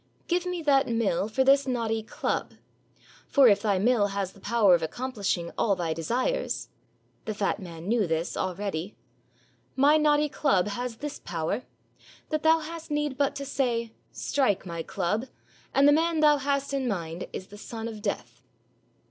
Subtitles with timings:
[0.27, 2.55] Give me that mill for this knotty club;
[3.27, 6.69] for if thy mill has the power of accomplishing all thy desires
[7.25, 8.95] [the fat man knew this already],
[9.75, 11.65] my knotty club has this power,
[12.29, 15.27] that thou hast need but to say, 'Strike, my club,'
[15.71, 18.41] and the man thou hast in mind is the son of Death."